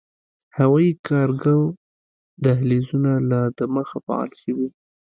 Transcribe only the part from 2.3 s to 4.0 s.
دهلېزونه لا دمخه